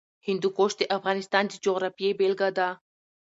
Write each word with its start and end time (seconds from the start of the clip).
هندوکش 0.27 0.71
د 0.77 0.81
افغانستان 0.97 1.43
د 1.47 1.53
جغرافیې 1.63 2.09
بېلګه 2.19 2.49
ده. 2.57 2.69